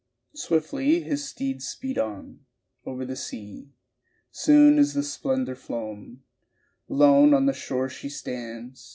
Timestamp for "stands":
8.09-8.89